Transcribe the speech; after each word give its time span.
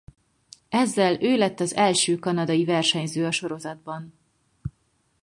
Ezzel 0.69 1.21
ő 1.21 1.37
lett 1.37 1.59
az 1.59 1.75
első 1.75 2.15
kanadai 2.19 2.65
versenyző 2.65 3.25
a 3.25 3.31
sorozatban. 3.31 4.13